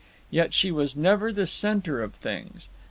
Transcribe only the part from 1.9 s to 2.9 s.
of things.